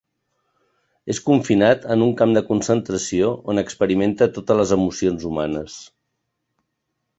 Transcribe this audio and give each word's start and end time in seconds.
És 1.13 1.19
confinat 1.25 1.85
en 1.95 2.05
un 2.05 2.13
camp 2.21 2.33
de 2.37 2.43
concentració 2.47 3.29
on 3.53 3.63
experimenta 3.65 4.31
totes 4.41 4.61
les 4.63 4.75
emocions 4.79 5.29
humanes. 5.33 5.79